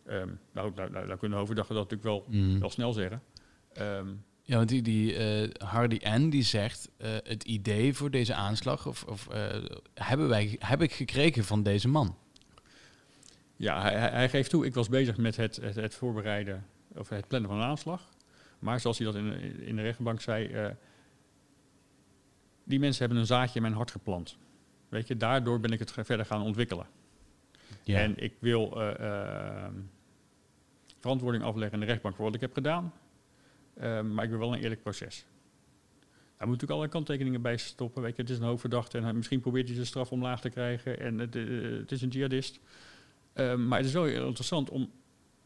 Ehm, 0.07 0.29
nou, 0.53 0.73
nou, 0.75 0.91
nou, 0.91 1.07
nou 1.07 1.07
kunnen 1.07 1.31
de 1.31 1.37
hoofdverdachten 1.37 1.75
dat 1.75 1.91
natuurlijk 1.91 2.27
wel, 2.31 2.41
Mhm. 2.41 2.59
wel 2.61 2.71
snel 2.71 2.93
zeggen. 2.93 3.23
Ehm, 3.75 4.09
Ja, 4.43 4.57
want 4.57 4.69
die, 4.69 4.83
die 4.83 5.15
eh, 5.17 5.51
Hardy 5.69 5.99
N 6.09 6.29
die 6.29 6.43
zegt 6.43 6.91
eh, 6.97 7.11
het 7.25 7.45
idee 7.45 7.95
voor 7.95 8.11
deze 8.11 8.35
aanslag 8.35 8.87
of, 8.87 9.05
of 9.05 9.29
eh, 9.29 9.65
hebben 9.95 10.29
wij 10.29 10.57
heb 10.59 10.83
ik 10.83 10.93
gekregen 10.93 11.45
van 11.45 11.63
deze 11.63 11.89
man. 11.89 12.17
ja, 13.57 13.81
hij, 13.83 13.95
hij- 13.95 14.29
geeft 14.29 14.51
toe: 14.51 14.67
ik 14.67 14.75
was 14.75 14.89
bezig 14.89 15.17
met 15.17 15.37
het, 15.37 15.57
het, 15.57 15.75
het 15.75 15.95
voorbereiden 15.95 16.67
of 16.97 17.09
het 17.09 17.29
plannen 17.29 17.51
van 17.51 17.59
een 17.59 17.67
aanslag. 17.67 18.09
Maar 18.59 18.81
zoals 18.81 18.99
hij 18.99 19.07
dat 19.07 19.17
in, 19.17 19.61
in 19.61 19.77
de 19.77 19.83
rechtbank 19.83 20.21
zei, 20.21 20.73
die 22.65 22.79
mensen 22.79 23.01
hebben 23.01 23.19
een 23.19 23.27
zaadje 23.27 23.55
in 23.55 23.63
mijn 23.63 23.75
hart 23.75 23.91
geplant. 23.91 24.37
Weet 24.89 25.09
je, 25.09 25.17
daardoor 25.17 25.61
ben 25.61 25.73
ik 25.73 25.79
het 25.79 25.93
verder 25.93 26.27
gaan 26.27 26.43
ontwikkelen. 26.43 26.87
Ja. 27.83 27.99
En 27.99 28.15
ik 28.23 28.33
wil 28.39 28.69
verantwoording 31.01 31.45
afleggen 31.45 31.73
in 31.75 31.81
de 31.81 31.87
rechtbank 31.87 32.17
voor 32.17 32.25
wat 32.25 32.35
ik 32.35 32.41
heb 32.41 32.53
gedaan. 32.53 32.93
Ehm, 33.77 34.15
maar 34.15 34.25
ik 34.25 34.31
wil 34.31 34.39
wel 34.39 34.53
een 34.53 34.63
eerlijk 34.63 34.83
proces. 34.83 35.27
Daar 36.37 36.49
moet 36.49 36.61
natuurlijk 36.61 36.71
allerlei 36.71 36.93
kanttekeningen 36.93 37.43
bij 37.43 37.57
stoppen. 37.57 38.03
Weet 38.03 38.17
je, 38.17 38.23
het 38.23 38.31
is 38.31 38.39
een 38.39 38.45
hoofdverdachte 38.45 38.99
en 38.99 39.05
hij, 39.05 39.13
misschien 39.13 39.41
probeert 39.41 39.67
hij 39.67 39.75
zijn 39.75 39.87
straf 39.87 40.13
omlaag 40.13 40.41
te 40.41 40.51
krijgen. 40.51 41.01
En 41.01 41.19
het, 41.19 41.37
eh, 41.37 41.45
het 41.79 41.93
is 41.93 42.03
een 42.03 42.09
jihadist. 42.09 42.61
Ehm, 43.33 43.69
maar 43.69 43.79
het 43.79 43.87
is 43.87 43.93
wel 43.93 44.05
heel 44.05 44.27
interessant 44.27 44.71
om 44.71 44.91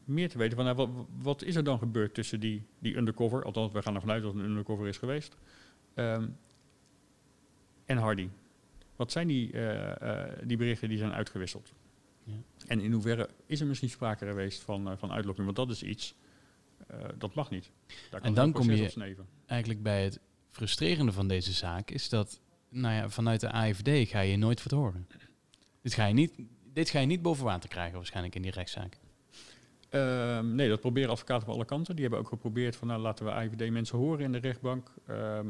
meer 0.04 0.28
te 0.28 0.38
weten 0.38 0.56
van 0.56 0.64
nou, 0.64 0.76
wat, 0.76 0.88
wat 1.18 1.42
is 1.42 1.56
er 1.56 1.64
dan 1.64 1.78
gebeurd 1.78 2.14
tussen 2.14 2.40
die, 2.40 2.62
die 2.78 2.96
undercover. 2.96 3.44
Althans, 3.44 3.72
we 3.72 3.82
gaan 3.82 3.94
ervan 3.94 4.10
uit 4.10 4.22
dat 4.22 4.34
het 4.34 4.42
een 4.42 4.48
undercover 4.48 4.86
is 4.86 4.98
geweest. 4.98 5.36
ehm, 5.94 6.26
en 7.84 7.96
Hardy. 7.96 8.28
Wat 8.96 9.12
zijn 9.12 9.26
die, 9.26 9.52
eh, 9.52 10.00
eh, 10.00 10.38
die 10.44 10.56
berichten 10.56 10.88
die 10.88 10.98
zijn 10.98 11.12
uitgewisseld? 11.12 11.72
Ja. 12.24 12.34
En 12.66 12.80
in 12.80 12.92
hoeverre 12.92 13.28
is 13.46 13.60
er 13.60 13.66
misschien 13.66 13.90
sprake 13.90 14.26
geweest 14.26 14.62
van, 14.62 14.90
eh, 14.90 14.96
van 14.96 15.12
uitlokking? 15.12 15.44
Want 15.44 15.56
dat 15.56 15.70
is 15.70 15.82
iets, 15.82 16.14
dat 17.18 17.34
mag 17.34 17.50
niet. 17.50 17.70
Daar 18.10 18.20
kan 18.20 18.28
En 18.28 18.34
dan 18.34 18.52
kom 18.52 18.70
je-. 18.70 19.16
Eigenlijk 19.46 19.82
bij 19.82 20.04
het 20.04 20.20
frustrerende 20.50 21.12
van 21.12 21.28
deze 21.28 21.52
zaak 21.52 21.90
is 21.90 22.08
dat 22.08 22.40
nou 22.68 22.94
ja, 22.94 23.08
vanuit 23.08 23.40
de 23.40 23.50
AFD 23.50 23.88
ga 23.88 24.20
je 24.20 24.36
nooit 24.36 24.62
wat 24.62 24.72
horen. 24.72 25.08
Dit 25.82 25.94
ga 25.94 26.06
je 26.06 26.14
niet, 26.14 26.32
dit 26.72 26.90
ga 26.90 26.98
je 26.98 27.06
niet 27.06 27.22
boven 27.22 27.44
water 27.44 27.68
krijgen 27.68 27.96
waarschijnlijk 27.96 28.34
in 28.34 28.42
die 28.42 28.50
rechtszaak. 28.50 28.98
Ehm, 29.88 30.54
nee, 30.54 30.68
dat 30.68 30.80
proberen 30.80 31.10
advocaten 31.10 31.46
van 31.46 31.54
alle 31.54 31.64
kanten. 31.64 31.94
Die 31.94 32.04
hebben 32.04 32.20
ook 32.20 32.28
geprobeerd 32.28 32.76
van 32.76 32.88
nou 32.88 33.00
laten 33.00 33.24
we 33.24 33.30
AIVD 33.30 33.70
mensen 33.70 33.98
horen 33.98 34.24
in 34.24 34.32
de 34.32 34.38
rechtbank. 34.38 34.94
Ehm, 35.06 35.48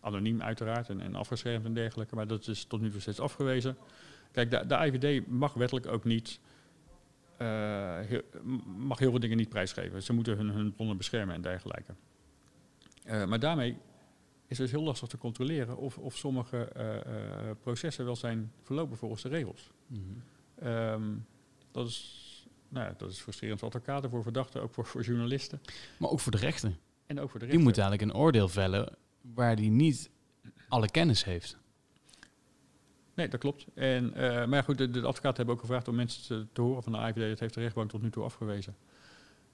anoniem 0.00 0.42
uiteraard 0.42 0.88
en, 0.88 1.00
en 1.00 1.14
afgeschermd 1.14 1.64
en 1.64 1.74
dergelijke. 1.74 2.14
Maar 2.14 2.26
dat 2.26 2.48
is 2.48 2.64
tot 2.64 2.80
nu 2.80 2.90
toe 2.90 3.00
steeds 3.00 3.20
afgewezen. 3.20 3.76
Kijk, 4.32 4.50
de, 4.50 4.66
de 4.98 5.24
mag 5.26 5.52
wettelijk 5.52 5.86
ook 5.86 6.04
niet, 6.04 6.40
eh, 6.44 6.49
heel, 8.06 8.22
mag 8.76 8.98
heel 8.98 9.10
veel 9.10 9.20
dingen 9.20 9.36
niet 9.36 9.48
prijsgeven. 9.48 10.02
Ze 10.02 10.12
moeten 10.12 10.36
hun, 10.36 10.48
hun 10.48 10.72
bronnen 10.72 10.96
beschermen 10.96 11.34
en 11.34 11.40
dergelijke. 11.40 11.94
Eh, 13.04 13.26
maar 13.26 13.40
daarmee 13.40 13.70
is 14.46 14.58
het 14.58 14.66
dus 14.66 14.70
heel 14.70 14.82
lastig 14.82 15.08
te 15.08 15.18
controleren 15.18 15.76
of, 15.76 15.98
of 15.98 16.16
sommige 16.16 16.64
eh, 16.64 16.96
eh, 16.96 17.56
processen 17.60 18.04
wel 18.04 18.16
zijn 18.16 18.52
verlopen 18.62 18.96
volgens 18.96 19.22
de 19.22 19.28
regels. 19.28 19.70
Ehm, 20.58 21.16
dat, 21.70 21.88
is, 21.88 22.46
nou 22.68 22.86
ja, 22.86 22.94
dat 22.96 23.10
is 23.10 23.20
frustrerend 23.20 23.58
voor 23.58 23.68
advocaten, 23.68 24.10
voor 24.10 24.22
verdachten, 24.22 24.62
ook 24.62 24.74
voor, 24.74 24.86
voor 24.86 25.02
journalisten. 25.02 25.60
Maar 25.98 26.10
ook 26.10 26.20
voor 26.20 26.32
de 26.32 26.38
rechter. 26.38 26.76
En 27.06 27.20
ook 27.20 27.30
voor 27.30 27.40
de 27.40 27.46
Die 27.46 27.58
moet 27.58 27.78
eigenlijk 27.78 28.10
een 28.10 28.20
oordeel 28.20 28.48
vellen 28.48 28.96
waar 29.20 29.56
die 29.56 29.70
niet 29.70 30.10
alle 30.68 30.90
kennis 30.90 31.24
heeft. 31.24 31.58
Nee, 33.20 33.28
dat 33.28 33.40
klopt. 33.40 33.66
En, 33.74 34.14
eh, 34.14 34.46
maar 34.46 34.62
goed, 34.62 34.78
de, 34.78 34.90
de 34.90 34.98
advocaten 34.98 35.36
hebben 35.36 35.54
ook 35.54 35.60
gevraagd 35.60 35.88
om 35.88 35.94
mensen 35.94 36.48
te, 36.52 36.60
horen 36.60 36.82
van 36.82 36.92
de 36.92 36.98
AIVD. 36.98 37.28
Dat 37.28 37.38
heeft 37.38 37.54
de 37.54 37.60
rechtbank 37.60 37.90
tot 37.90 38.02
nu 38.02 38.10
toe 38.10 38.24
afgewezen. 38.24 38.76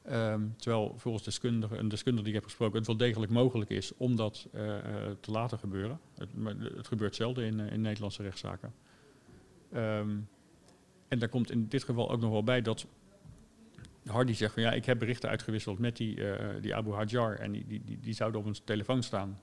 Ehm, 0.02 0.42
terwijl 0.56 0.94
volgens 0.96 1.24
deskundige, 1.24 1.76
een 1.76 1.88
deskundige 1.88 2.24
die 2.24 2.34
ik 2.34 2.40
heb 2.40 2.48
gesproken 2.48 2.78
het 2.78 2.86
wel 2.86 2.96
degelijk 2.96 3.32
mogelijk 3.32 3.70
is 3.70 3.92
om 3.96 4.16
dat 4.16 4.48
eh, 4.52 4.78
eh, 4.78 5.10
te 5.20 5.30
laten 5.30 5.58
gebeuren. 5.58 6.00
Het, 6.14 6.36
maar 6.36 6.54
het 6.56 6.86
gebeurt 6.86 7.14
zelden 7.14 7.44
in, 7.44 7.60
in 7.60 7.80
Nederlandse 7.80 8.22
rechtszaken. 8.22 8.74
Ehm, 9.72 10.16
en 11.08 11.18
daar 11.18 11.28
komt 11.28 11.50
in 11.50 11.68
dit 11.68 11.84
geval 11.84 12.10
ook 12.10 12.20
nog 12.20 12.30
wel 12.30 12.44
bij 12.44 12.62
dat 12.62 12.86
Hardy 14.04 14.32
zegt 14.32 14.54
van 14.54 14.62
ja, 14.62 14.72
ik 14.72 14.84
heb 14.84 14.98
berichten 14.98 15.28
uitgewisseld 15.28 15.78
met 15.78 15.96
die, 15.96 16.18
die 16.60 16.74
Abu 16.74 16.92
Hajar 16.92 17.38
en 17.38 17.52
die, 17.52 17.66
die, 17.66 17.82
die, 17.84 18.00
die 18.00 18.14
zouden 18.14 18.40
op 18.40 18.46
een 18.46 18.56
telefoon 18.64 19.02
staan. 19.02 19.40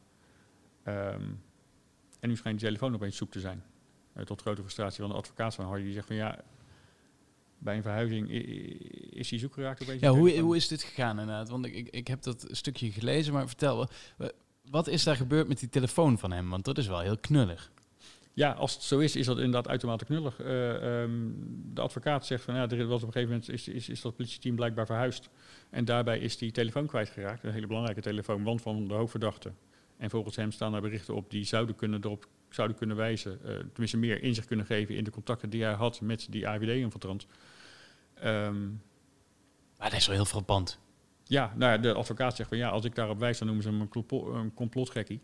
Ehm, 0.84 1.32
en 2.20 2.30
nu 2.30 2.36
schijnt 2.36 2.60
die 2.60 2.68
telefoon 2.68 2.94
opeens 2.94 3.18
zoek 3.18 3.32
te 3.32 3.40
zijn. 3.40 3.64
Eh, 4.14 4.24
tot 4.24 4.42
grote 4.42 4.62
frustratie 4.62 5.02
van 5.02 5.10
de 5.10 5.16
advocaat 5.16 5.56
van 5.56 5.66
Hardy. 5.66 5.84
Die 5.84 5.94
zegt 5.94 6.08
van 6.08 6.16
ja, 6.16 6.40
bij 7.58 7.76
een 7.76 7.82
verhuizing 7.82 8.30
is 9.10 9.30
hij 9.30 9.40
zoek 9.40 9.54
geraakt 9.54 9.82
opeens. 9.82 10.02
Ja, 10.02 10.12
die 10.12 10.20
hoe, 10.20 10.40
hoe 10.40 10.56
is 10.56 10.68
dit 10.68 10.84
gegaan 10.84 11.20
inderdaad? 11.20 11.50
Want 11.50 11.66
ik, 11.66 11.88
ik, 11.90 12.08
heb 12.08 12.22
dat 12.22 12.48
stukje 12.52 12.92
gelezen, 12.92 13.34
maar 13.34 13.48
vertel, 13.48 13.88
wa- 14.18 14.32
wat 14.70 14.88
is 14.88 15.04
daar 15.04 15.16
gebeurd 15.16 15.48
met 15.48 15.60
die 15.60 15.70
telefoon 15.70 16.18
van 16.18 16.32
hem? 16.32 16.50
Want 16.50 16.66
dat 16.66 16.78
is 16.78 16.88
wel 16.88 17.00
heel 17.00 17.18
knullig. 17.18 17.72
Ja, 18.36 18.52
als 18.52 18.74
het 18.74 18.84
zo 18.84 19.00
is, 19.00 19.16
is 19.16 19.26
dat 19.26 19.38
inderdaad 19.38 19.68
uitermate 19.68 20.06
knullig. 20.06 20.40
Eh, 20.40 21.02
ehm, 21.02 21.32
de 21.74 21.82
advocaat 21.82 22.26
zegt 22.26 22.44
van 22.44 22.56
ja, 22.56 22.70
er 22.70 22.88
was 22.88 23.02
op 23.02 23.08
een 23.08 23.14
gegeven 23.14 23.34
moment 23.34 23.50
is, 23.50 23.68
is, 23.68 23.90
is 23.90 24.02
dat 24.02 24.16
politieteam 24.16 24.56
blijkbaar 24.56 24.86
verhuisd. 24.86 25.30
En 25.70 25.86
daarbij 25.86 26.20
is 26.20 26.38
die 26.38 26.52
telefoon 26.52 26.88
kwijtgeraakt. 26.88 27.44
Een 27.44 27.52
hele 27.52 27.68
belangrijke 27.68 28.02
telefoon, 28.02 28.44
want 28.44 28.62
van 28.62 28.88
de 28.88 28.94
hoofdverdachte. 28.94 29.52
En 29.98 30.10
volgens 30.10 30.36
hem 30.36 30.52
staan 30.52 30.74
er 30.74 30.82
berichten 30.82 31.16
op 31.16 31.30
die 31.30 31.44
zouden 31.44 31.76
kunnen, 31.76 32.04
erop 32.04 32.28
zouden 32.54 32.78
kunnen 32.78 32.96
wijzen, 32.96 33.40
eh, 33.44 33.56
tenminste 33.56 33.98
meer 33.98 34.22
inzicht 34.22 34.48
kunnen 34.48 34.66
geven 34.66 34.96
in 34.96 35.04
de 35.04 35.12
contacten 35.12 35.50
die 35.50 35.64
hij 35.64 35.74
had 35.74 36.02
met 36.02 36.28
die 36.30 36.48
AVD-infiltrant. 36.48 37.28
Ehm 38.14 38.68
Maar 39.78 39.90
dat 39.90 40.00
is 40.00 40.08
wel 40.08 40.16
heel 40.16 40.26
frappant. 40.26 40.80
ja, 41.24 41.54
nou 41.56 41.72
ja, 41.72 41.78
de 41.78 41.94
advocaat 41.94 42.36
zegt 42.36 42.50
van 42.50 42.58
ja, 42.58 42.70
als 42.70 42.86
ik 42.86 42.96
daarop 42.96 43.20
wijs, 43.20 43.38
dan 43.38 43.48
noemen 43.48 43.64
ze 43.66 43.70
hem 43.70 43.82
een, 43.82 44.36
een 44.36 44.54
complotgekkie. 44.54 45.22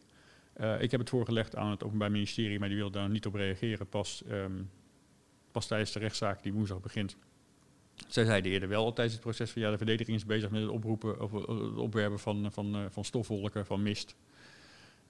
Eh, 0.54 0.82
ik 0.82 0.92
heb 0.92 1.00
het 1.00 1.10
voorgelegd 1.10 1.56
aan 1.56 1.70
het 1.70 1.84
Openbaar 1.84 2.12
Ministerie, 2.12 2.60
maar 2.60 2.70
die 2.70 2.78
wil 2.78 2.92
daar 2.92 3.10
niet 3.10 3.26
op 3.26 3.34
reageren. 3.34 3.88
Pas 3.88 4.24
ehm, 4.24 4.62
pas 5.52 5.68
tijdens 5.68 5.92
de 5.92 6.00
rechtszaak 6.00 6.44
die 6.44 6.54
woensdag 6.54 6.82
begint. 6.82 7.18
Zij 8.08 8.26
zeiden 8.26 8.52
eerder 8.52 8.70
wel 8.70 8.84
al 8.84 8.94
tijdens 8.94 9.16
het 9.16 9.24
proces 9.24 9.52
van 9.52 9.62
ja, 9.62 9.72
de 9.72 9.78
verdediging 9.78 10.18
is 10.18 10.26
bezig 10.26 10.50
met 10.50 10.62
het 10.62 10.70
oproepen 10.70 11.22
of 11.22 11.32
het 11.32 11.78
opwerpen 11.78 12.20
van, 12.20 12.52
van, 12.52 12.88
van 12.92 13.06
stofwolken, 13.06 13.66
van 13.66 13.82
mist. 13.82 14.16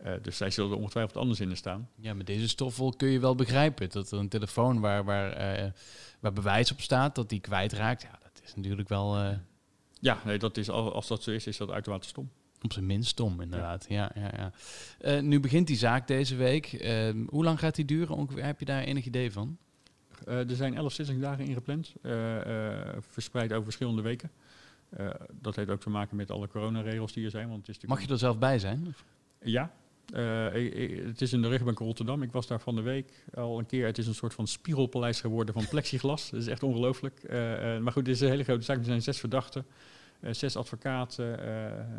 Uh, 0.05 0.13
dus 0.21 0.37
zij 0.37 0.49
zullen 0.49 0.71
er 0.71 0.77
ongetwijfeld 0.77 1.17
anders 1.17 1.39
in 1.39 1.57
staan. 1.57 1.89
Ja, 1.95 2.13
met 2.13 2.27
deze 2.27 2.47
stofwolk 2.47 2.97
kun 2.97 3.09
je 3.09 3.19
wel 3.19 3.35
begrijpen 3.35 3.89
dat 3.89 4.11
er 4.11 4.19
een 4.19 4.29
telefoon 4.29 4.79
waar, 4.79 5.03
waar, 5.03 5.61
uh, 5.63 5.71
waar 6.19 6.33
bewijs 6.33 6.71
op 6.71 6.81
staat, 6.81 7.15
dat 7.15 7.29
die 7.29 7.39
kwijtraakt. 7.39 8.01
Ja, 8.01 8.19
dat 8.23 8.41
is 8.43 8.55
natuurlijk 8.55 8.89
wel. 8.89 9.37
Ja, 9.99 10.17
nee, 10.25 10.37
dat 10.37 10.57
is, 10.57 10.69
als 10.69 11.07
dat 11.07 11.23
zo 11.23 11.31
is, 11.31 11.47
is 11.47 11.57
dat 11.57 11.71
uitermate 11.71 12.07
stom. 12.07 12.29
Op 12.61 12.73
zijn 12.73 12.85
minst 12.85 13.09
stom, 13.09 13.41
inderdaad. 13.41 13.85
Ja. 13.89 14.11
Ja, 14.15 14.31
ja, 14.37 14.51
ja. 14.99 15.21
nu 15.21 15.39
begint 15.39 15.67
die 15.67 15.77
zaak 15.77 16.07
deze 16.07 16.35
week. 16.35 16.91
Hoe 17.27 17.43
lang 17.43 17.59
gaat 17.59 17.75
die 17.75 17.85
duren 17.85 18.15
ongeveer? 18.15 18.43
Heb 18.43 18.59
je 18.59 18.65
daar 18.65 18.83
enig 18.83 19.05
idee 19.05 19.31
van? 19.31 19.57
er 20.25 20.55
zijn 20.55 20.75
11 20.75 20.93
zittingsdagen 20.93 21.45
ingepland, 21.45 21.93
verspreid 22.99 23.51
over 23.51 23.63
verschillende 23.63 24.01
weken. 24.01 24.31
dat 25.31 25.55
heeft 25.55 25.69
ook 25.69 25.81
te 25.81 25.89
maken 25.89 26.15
met 26.17 26.31
alle 26.31 26.47
coronaregels 26.47 27.13
die 27.13 27.25
er 27.25 27.31
zijn. 27.31 27.49
Want 27.49 27.67
het 27.67 27.77
is 27.77 27.85
Mag 27.85 28.01
je 28.01 28.07
er 28.07 28.17
zelf 28.17 28.37
bij 28.37 28.59
zijn? 28.59 28.95
Ja, 29.41 29.71
uh, 30.13 31.05
het 31.05 31.21
is 31.21 31.33
in 31.33 31.41
de 31.41 31.47
rechtbank 31.47 31.79
Rotterdam. 31.79 32.21
Ik 32.21 32.31
was 32.31 32.47
daar 32.47 32.59
van 32.59 32.75
de 32.75 32.81
week 32.81 33.23
al 33.33 33.59
een 33.59 33.65
keer. 33.65 33.85
Het 33.85 33.97
is 33.97 34.07
een 34.07 34.15
soort 34.15 34.33
van 34.33 34.47
spiegelpaleis 34.47 35.21
geworden 35.21 35.53
van 35.53 35.67
plexiglas. 35.67 36.29
dat 36.29 36.39
is 36.39 36.47
echt 36.47 36.63
ongelooflijk. 36.63 37.19
Uh, 37.23 37.31
maar 37.77 37.91
goed, 37.91 38.05
dit 38.05 38.15
is 38.15 38.21
een 38.21 38.29
hele 38.29 38.43
grote 38.43 38.61
zaak. 38.61 38.77
Er 38.77 38.83
zijn 38.83 39.01
zes 39.01 39.19
verdachten, 39.19 39.65
zes 40.31 40.55
advocaten, 40.55 41.39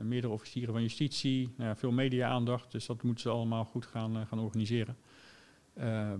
meerdere 0.02 0.32
officieren 0.32 0.72
van 0.72 0.82
justitie, 0.82 1.54
nou 1.56 1.76
veel 1.76 1.90
media-aandacht. 1.90 2.72
Dus 2.72 2.86
dat 2.86 3.02
moeten 3.02 3.22
ze 3.22 3.28
allemaal 3.28 3.64
goed 3.64 3.86
gaan, 3.86 4.26
gaan 4.26 4.38
organiseren. 4.38 4.96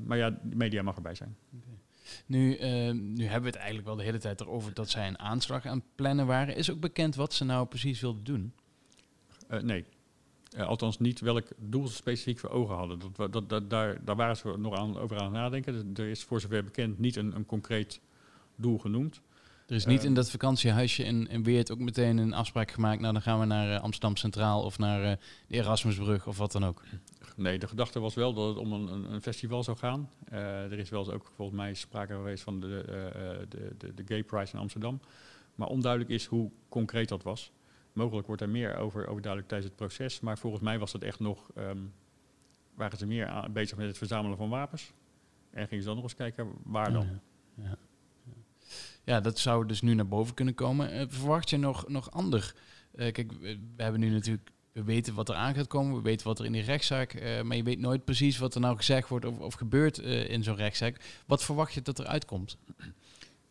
maar 0.04 0.16
ja, 0.16 0.30
de 0.30 0.56
media 0.56 0.82
mag 0.82 0.97
erbij 0.97 1.14
zijn. 1.14 1.37
Okay. 1.56 1.78
Nu, 2.26 2.59
nu 2.92 3.25
hebben 3.25 3.42
we 3.42 3.49
het 3.49 3.56
eigenlijk 3.56 3.87
wel 3.87 3.97
de 3.97 4.02
hele 4.02 4.18
tijd 4.18 4.40
erover 4.40 4.75
dat 4.75 4.90
zij 4.90 5.06
een 5.06 5.18
aanslag 5.18 5.66
aan 5.66 5.78
het 5.78 5.94
plannen 5.94 6.26
waren. 6.26 6.56
Is 6.56 6.70
ook 6.70 6.80
bekend 6.80 7.14
wat 7.14 7.32
ze 7.32 7.44
nou 7.44 7.66
precies 7.66 8.00
wilden 8.00 8.25
doen? 8.25 8.52
nee. 9.62 9.85
Uh, 10.57 10.66
althans 10.66 10.99
niet 10.99 11.21
welk 11.21 11.47
doel 11.59 11.88
ze 11.88 11.95
specifiek 11.95 12.38
voor 12.38 12.50
ogen 12.50 12.75
hadden. 12.75 12.99
Dat, 12.99 13.33
dat, 13.33 13.49
dat, 13.49 13.71
daar, 13.71 14.04
daar 14.04 14.16
waren 14.16 14.37
ze 14.37 14.54
nog 14.59 14.75
aan, 14.75 14.99
over 14.99 15.16
aan 15.16 15.25
het 15.25 15.33
nadenken. 15.33 15.73
Dus 15.73 16.04
er 16.04 16.11
is 16.11 16.25
voor 16.25 16.40
zover 16.40 16.64
bekend 16.64 16.99
niet 16.99 17.16
een, 17.16 17.35
een 17.35 17.47
concreet 17.47 18.00
doel 18.57 18.78
genoemd. 18.78 19.21
Er 19.66 19.75
is 19.76 19.87
niet 19.87 20.00
uh, 20.00 20.04
in 20.04 20.14
dat 20.14 20.30
vakantiehuisje 20.30 21.04
in, 21.04 21.28
in 21.28 21.42
Weert 21.42 21.73
ook 21.73 21.78
meteen 21.78 22.19
een 22.19 22.33
afspraak 22.33 22.71
gemaakt... 22.71 23.00
nou 23.00 23.12
dan 23.12 23.23
gaan 23.23 23.40
we 23.40 23.47
naar 23.47 23.69
uh, 23.69 23.80
Amsterdam 23.80 24.16
Centraal 24.16 24.62
of 24.62 24.78
naar 24.78 25.19
de 25.49 25.57
Erasmusbrug 25.57 26.26
of 26.26 26.38
wat 26.38 26.52
dan 26.52 26.64
ook. 26.64 26.83
Nee, 27.37 27.59
de 27.59 27.69
gedachte 27.69 28.00
was 28.00 28.14
wel 28.14 28.35
dat 28.35 28.49
het 28.49 28.59
om 28.59 28.73
een, 28.73 29.12
een 29.12 29.23
festival 29.23 29.62
zou 29.62 29.76
gaan. 29.76 30.11
er 30.30 30.78
is 30.78 30.90
wel 30.90 31.00
eens 31.00 31.11
ook 31.11 31.33
volgens 31.37 31.59
mij 31.59 31.75
sprake 31.75 32.12
geweest 32.12 32.42
van 32.42 32.61
de, 32.61 32.85
de, 33.49 33.75
de, 33.78 33.95
de 33.95 34.02
Gay 34.07 34.23
Prize 34.23 34.52
in 34.54 34.61
Amsterdam. 34.61 35.00
Maar 35.54 35.69
onduidelijk 35.69 36.11
is 36.11 36.26
hoe 36.26 36.50
concreet 36.69 37.09
dat 37.09 37.23
was. 37.23 37.52
Mogelijk 37.92 38.26
wordt 38.26 38.42
er 38.42 38.49
meer 38.49 38.76
over, 38.76 39.06
over 39.06 39.23
duidelijk 39.23 39.49
tijdens 39.49 39.70
het 39.70 39.80
proces. 39.80 40.20
Maar 40.20 40.38
volgens 40.38 40.62
mij 40.62 40.78
was 40.78 40.92
het 40.92 41.02
echt 41.02 41.20
nog. 41.20 41.50
Um, 41.59 41.92
waren 42.75 42.99
ze 42.99 43.06
meer 43.06 43.26
aan, 43.26 43.52
bezig 43.52 43.76
met 43.76 43.87
het 43.87 43.99
verzamelen 43.99 44.37
van 44.37 44.49
wapens. 44.49 44.92
En 45.50 45.66
gingen 45.66 45.82
ze 45.82 45.87
dan 45.88 45.94
nog 45.97 46.04
eens 46.04 46.14
kijken 46.14 46.52
waar 46.64 46.92
dan. 46.92 47.20
Ja, 47.54 47.64
ja. 47.64 47.78
ja 49.04 49.20
dat 49.20 49.38
zou 49.38 49.66
dus 49.66 49.80
nu 49.80 49.94
naar 49.94 50.09
boven 50.09 50.35
kunnen 50.35 50.54
komen. 50.54 50.94
Uh, 50.94 51.04
verwacht 51.09 51.50
je 51.50 51.56
nog, 51.56 51.88
nog 51.88 52.11
ander? 52.11 52.54
Uh, 52.94 53.12
kijk, 53.12 53.32
we, 53.32 53.59
we 53.76 53.82
hebben 53.82 54.00
nu 54.00 54.11
natuurlijk 54.11 54.50
we 54.73 54.82
weten 54.85 55.14
wat 55.14 55.28
er 55.28 55.35
aan 55.35 55.54
gaat 55.54 55.66
komen, 55.66 55.97
we 55.97 56.02
weten 56.02 56.26
wat 56.26 56.38
er 56.38 56.44
in 56.44 56.52
die 56.52 56.62
rechtszaak, 56.62 57.14
uh, 57.14 57.42
maar 57.42 57.56
je 57.56 57.62
weet 57.62 57.78
nooit 57.78 58.04
precies 58.04 58.38
wat 58.38 58.54
er 58.54 58.61
nou 58.61 58.76
gezegd 58.76 59.09
wordt 59.09 59.25
of, 59.25 59.38
of 59.38 59.54
gebeurt 59.54 59.99
uh, 59.99 60.28
in 60.28 60.42
zo'n 60.42 60.56
rechtszaak. 60.56 61.23
Wat 61.26 61.44
verwacht 61.44 61.75
je 61.75 61.82
dat 61.82 61.99
er 61.99 62.06
uitkomt? 62.06 62.59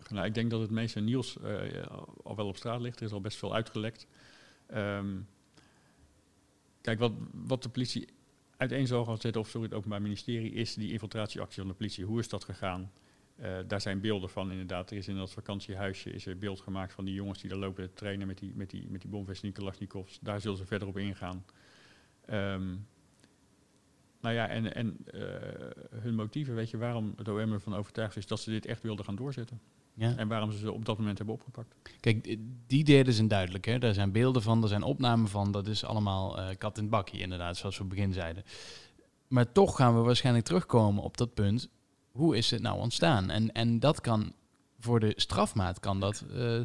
Nou, 0.09 0.25
ik 0.25 0.33
denk 0.33 0.49
dat 0.51 0.61
het 0.61 0.71
meeste 0.71 0.99
nieuws 0.99 1.37
uh, 1.43 1.85
al 2.23 2.35
wel 2.35 2.47
op 2.47 2.57
straat 2.57 2.81
ligt. 2.81 2.99
Er 2.99 3.05
is 3.05 3.11
al 3.11 3.21
best 3.21 3.37
veel 3.37 3.53
uitgelekt. 3.53 4.07
Um, 4.75 5.27
kijk, 6.81 6.99
wat, 6.99 7.13
wat 7.31 7.63
de 7.63 7.69
politie 7.69 8.07
uiteen 8.57 8.87
zal 8.87 9.05
gaan 9.05 9.17
zetten, 9.17 9.41
of 9.41 9.49
sorry, 9.49 9.67
het 9.67 9.75
Openbaar 9.75 10.01
Ministerie, 10.01 10.51
is 10.51 10.73
die 10.73 10.91
infiltratieactie 10.91 11.59
van 11.59 11.67
de 11.67 11.77
politie. 11.77 12.05
Hoe 12.05 12.19
is 12.19 12.29
dat 12.29 12.43
gegaan? 12.43 12.91
Uh, 13.41 13.57
daar 13.67 13.81
zijn 13.81 14.01
beelden 14.01 14.29
van 14.29 14.51
inderdaad. 14.51 14.91
Er 14.91 14.97
is 14.97 15.07
in 15.07 15.15
dat 15.15 15.31
vakantiehuisje 15.31 16.09
is 16.09 16.25
er 16.25 16.37
beeld 16.37 16.59
gemaakt 16.59 16.93
van 16.93 17.05
die 17.05 17.13
jongens 17.13 17.41
die 17.41 17.49
daar 17.49 17.59
lopen 17.59 17.83
te 17.83 17.93
trainen 17.93 18.27
met 18.27 18.37
die, 18.37 18.53
met 18.55 18.69
die, 18.69 18.87
met 18.89 19.01
die 19.41 19.51
Kalashnikovs. 19.51 20.19
Daar 20.21 20.41
zullen 20.41 20.57
ze 20.57 20.65
verder 20.65 20.87
op 20.87 20.97
ingaan. 20.97 21.45
Um, 22.29 22.87
nou 24.21 24.35
ja, 24.35 24.47
en, 24.47 24.75
en 24.75 24.97
uh, 25.13 25.21
hun 26.01 26.15
motieven, 26.15 26.55
weet 26.55 26.69
je, 26.69 26.77
waarom 26.77 27.13
het 27.17 27.27
OM 27.27 27.53
ervan 27.53 27.75
overtuigd 27.75 28.15
is 28.15 28.27
dat 28.27 28.39
ze 28.39 28.49
dit 28.49 28.65
echt 28.65 28.81
wilden 28.81 29.05
gaan 29.05 29.15
doorzetten. 29.15 29.61
Ja. 29.99 30.15
En 30.15 30.27
waarom 30.27 30.51
ze 30.51 30.57
ze 30.57 30.71
op 30.71 30.85
dat 30.85 30.97
moment 30.97 31.17
hebben 31.17 31.35
opgepakt. 31.35 31.75
Kijk, 31.99 32.37
die 32.67 32.83
deden 32.83 33.13
zijn 33.13 33.27
duidelijk. 33.27 33.65
Hè? 33.65 33.79
Daar 33.79 33.93
zijn 33.93 34.11
beelden 34.11 34.41
van, 34.41 34.61
er 34.61 34.67
zijn 34.67 34.83
opnamen 34.83 35.27
van. 35.27 35.51
Dat 35.51 35.67
is 35.67 35.83
allemaal 35.83 36.39
uh, 36.39 36.47
kat 36.57 36.77
in 36.77 36.83
het 36.83 36.91
bakje, 36.91 37.17
inderdaad, 37.17 37.57
zoals 37.57 37.77
we 37.77 37.83
begin 37.83 38.13
zeiden. 38.13 38.43
Maar 39.27 39.51
toch 39.51 39.75
gaan 39.75 39.95
we 39.95 40.01
waarschijnlijk 40.01 40.45
terugkomen 40.45 41.03
op 41.03 41.17
dat 41.17 41.33
punt. 41.33 41.69
Hoe 42.11 42.37
is 42.37 42.51
het 42.51 42.61
nou 42.61 42.79
ontstaan? 42.79 43.29
En, 43.29 43.51
en 43.51 43.79
dat 43.79 44.01
kan 44.01 44.33
voor 44.79 44.99
de 44.99 45.13
strafmaat 45.15 45.79
kan 45.79 45.99
dat 45.99 46.25
uh, 46.31 46.61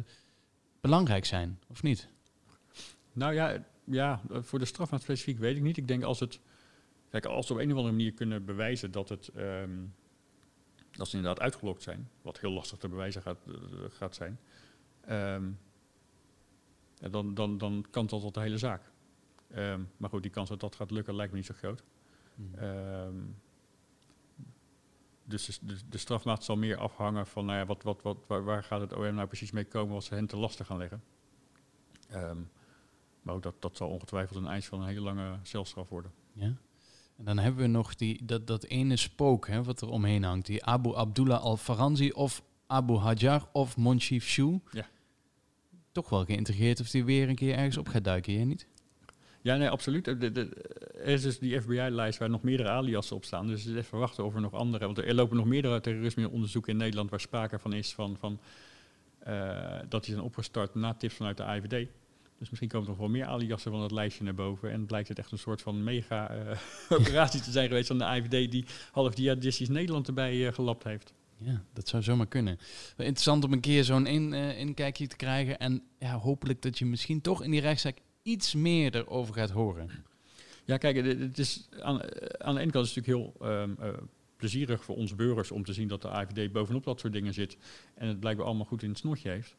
belangrijk 0.81 1.25
zijn, 1.25 1.59
of 1.67 1.83
niet? 1.83 2.09
Nou 3.13 3.33
ja, 3.33 3.65
ja, 3.83 4.21
voor 4.29 4.59
de 4.59 4.65
strafmaat 4.65 5.01
specifiek 5.01 5.39
weet 5.39 5.55
ik 5.55 5.61
niet. 5.61 5.77
Ik 5.77 5.87
denk 5.87 6.03
als 6.03 6.19
het. 6.19 6.39
Kijk, 7.09 7.25
als 7.25 7.47
we 7.47 7.53
op 7.53 7.59
een 7.59 7.71
of 7.71 7.77
andere 7.77 7.95
manier 7.95 8.13
kunnen 8.13 8.45
bewijzen 8.45 8.91
dat 8.91 9.09
het. 9.09 9.29
Um, 9.37 9.93
dat 10.97 11.07
ze 11.07 11.15
inderdaad 11.15 11.43
uitgelokt 11.43 11.81
zijn, 11.81 12.09
wat 12.21 12.39
heel 12.39 12.51
lastig 12.51 12.77
te 12.77 12.89
bewijzen 12.89 13.21
gaat, 13.21 13.37
uh, 13.47 13.55
gaat 13.89 14.15
zijn, 14.15 14.39
um, 15.09 15.59
ja, 16.95 17.09
dan, 17.09 17.33
dan, 17.33 17.57
dan 17.57 17.85
kan 17.89 18.05
dat 18.05 18.21
tot 18.21 18.33
de 18.33 18.39
hele 18.39 18.57
zaak. 18.57 18.91
Um, 19.55 19.91
maar 19.97 20.09
goed, 20.09 20.21
die 20.21 20.31
kans 20.31 20.49
dat 20.49 20.59
dat 20.59 20.75
gaat 20.75 20.91
lukken 20.91 21.15
lijkt 21.15 21.31
me 21.31 21.37
niet 21.37 21.47
zo 21.47 21.53
groot. 21.57 21.83
Mm. 22.35 22.63
Um, 22.63 23.37
dus 25.23 25.59
de, 25.89 25.97
strafmaat 25.97 26.43
zal 26.43 26.57
meer 26.57 26.77
afhangen 26.77 27.27
van 27.27 27.45
nou 27.45 27.57
ja, 27.57 27.65
wat, 27.65 27.83
wat, 27.83 28.01
wat, 28.01 28.17
waar, 28.27 28.43
waar, 28.43 28.63
gaat 28.63 28.81
het 28.81 28.93
OM 28.93 29.15
nou 29.15 29.27
precies 29.27 29.51
mee 29.51 29.65
komen 29.65 29.95
als 29.95 30.05
ze 30.05 30.13
hen 30.13 30.27
te 30.27 30.37
lastig 30.37 30.67
gaan 30.67 30.77
leggen. 30.77 31.03
maar 33.21 33.35
ook 33.35 33.43
dat, 33.43 33.55
dat 33.59 33.77
zal 33.77 33.89
ongetwijfeld 33.89 34.39
een 34.39 34.47
eis 34.47 34.67
van 34.67 34.81
een 34.81 34.87
hele 34.87 35.01
lange 35.01 35.39
celstraf 35.41 35.89
worden. 35.89 36.11
Ja. 36.33 36.53
En 37.17 37.25
dan 37.25 37.37
hebben 37.37 37.61
we 37.61 37.67
nog 37.67 37.95
die, 37.95 38.25
dat, 38.25 38.47
dat 38.47 38.63
ene 38.63 38.95
spook 38.95 39.47
hè, 39.47 39.63
wat 39.63 39.81
er 39.81 39.89
omheen 39.89 40.23
hangt. 40.23 40.45
Die 40.45 40.65
Abu 40.65 40.95
Abdullah 40.95 41.41
al-Faranzi 41.41 42.11
of 42.11 42.43
Abu 42.67 42.95
Hajar 42.95 43.47
of 43.51 43.77
Monchif 43.77 44.27
Shu. 44.27 44.59
Ja. 44.71 44.87
Toch 45.91 46.09
wel 46.09 46.25
geïntegreerd 46.25 46.79
of 46.79 46.89
die 46.89 47.05
weer 47.05 47.29
een 47.29 47.35
keer 47.35 47.55
ergens 47.55 47.77
op 47.77 47.87
gaat 47.87 48.03
duiken, 48.03 48.33
jij 48.33 48.43
niet? 48.43 48.67
Ja, 49.41 49.55
nee, 49.55 49.69
absoluut. 49.69 50.07
er 50.07 51.05
is 51.05 51.21
dus 51.21 51.39
die 51.39 51.61
FBI-lijst 51.61 52.19
waar 52.19 52.29
nog 52.29 52.41
meerdere 52.41 52.69
aliasen 52.69 53.15
op 53.15 53.23
staan. 53.23 53.47
Dus 53.47 53.63
het 53.63 53.75
is 53.75 53.81
even 53.81 53.99
wachten 53.99 54.25
of 54.25 54.35
er 54.35 54.41
nog 54.41 54.53
andere... 54.53 54.85
Want 54.85 54.97
er 54.97 55.13
lopen 55.13 55.37
nog 55.37 55.45
meerdere 55.45 55.81
terrorismeonderzoeken 55.81 56.71
in 56.71 56.77
Nederland... 56.77 57.09
waar 57.09 57.19
sprake 57.19 57.59
van 57.59 57.73
is 57.73 57.93
van, 57.93 58.17
van, 58.17 58.39
uh, 59.27 59.79
dat 59.89 60.03
die 60.03 60.13
zijn 60.13 60.25
opgestart 60.25 60.75
na 60.75 60.93
tips 60.93 61.15
vanuit 61.15 61.37
de 61.37 61.43
IVD. 61.43 61.87
Dus 62.45 62.53
misschien 62.59 62.79
komen 62.79 62.87
er 62.87 63.01
nog 63.01 63.11
wel 63.11 63.19
meer 63.19 63.25
aliassen 63.25 63.71
van 63.71 63.81
het 63.81 63.91
lijstje 63.91 64.23
naar 64.23 64.35
boven. 64.35 64.71
En 64.71 64.85
blijkt 64.85 65.07
het 65.07 65.19
echt 65.19 65.31
een 65.31 65.37
soort 65.37 65.61
van 65.61 65.83
mega-operatie 65.83 67.39
uh, 67.39 67.45
te 67.45 67.51
zijn 67.51 67.67
geweest 67.67 67.87
van 67.87 67.97
de 67.97 68.05
IVD... 68.05 68.51
die 68.51 68.65
half 68.91 69.17
jihadistisch 69.17 69.69
Nederland 69.69 70.07
erbij 70.07 70.35
uh, 70.35 70.53
gelapt 70.53 70.83
heeft. 70.83 71.13
Ja, 71.37 71.63
dat 71.73 71.87
zou 71.87 72.03
zomaar 72.03 72.27
kunnen. 72.27 72.59
Interessant 72.97 73.43
om 73.43 73.53
een 73.53 73.59
keer 73.59 73.83
zo'n 73.83 74.05
in, 74.05 74.33
uh, 74.33 74.59
inkijkje 74.59 75.07
te 75.07 75.15
krijgen. 75.15 75.59
En 75.59 75.83
ja, 75.99 76.17
hopelijk 76.17 76.61
dat 76.61 76.77
je 76.77 76.85
misschien 76.85 77.21
toch 77.21 77.43
in 77.43 77.51
die 77.51 77.61
rechtszaak 77.61 77.97
iets 78.21 78.53
meer 78.53 78.95
erover 78.95 79.33
gaat 79.33 79.51
horen. 79.51 79.89
Ja, 80.65 80.77
kijk, 80.77 80.95
het 80.95 81.39
is 81.39 81.67
aan, 81.79 82.01
aan 82.37 82.55
de 82.55 82.61
ene 82.61 82.71
kant 82.71 82.85
is 82.85 82.95
het 82.95 83.05
natuurlijk 83.05 83.35
heel 83.39 83.47
um, 83.51 83.77
uh, 83.81 83.89
plezierig 84.37 84.83
voor 84.83 84.95
onze 84.95 85.15
burgers 85.15 85.51
om 85.51 85.63
te 85.63 85.73
zien 85.73 85.87
dat 85.87 86.01
de 86.01 86.09
AVD 86.09 86.51
bovenop 86.51 86.83
dat 86.83 86.99
soort 86.99 87.13
dingen 87.13 87.33
zit 87.33 87.57
en 87.95 88.07
het 88.07 88.19
blijkbaar 88.19 88.45
allemaal 88.45 88.65
goed 88.65 88.83
in 88.83 88.89
het 88.89 88.97
snotje 88.97 89.29
heeft. 89.29 89.55